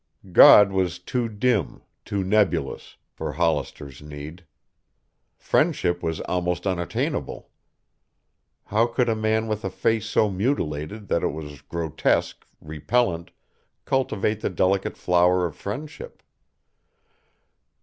[0.31, 4.47] God was too dim, too nebulous, for Hollister's need.
[5.37, 7.51] Friendship was almost unattainable.
[8.65, 13.29] How could a man with a face so mutilated that it was grotesque, repellent,
[13.85, 16.23] cultivate the delicate flower of friendship?